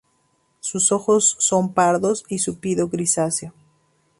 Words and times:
Sus 0.61 0.91
ojos 0.91 1.35
son 1.37 1.73
pardos 1.75 2.25
y 2.27 2.39
su 2.39 2.57
pido 2.57 2.89
grisáceo. 2.89 3.53